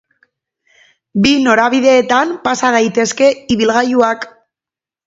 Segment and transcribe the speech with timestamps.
[1.25, 4.29] Bi norabideetan pasa daitezke ibilgailuak.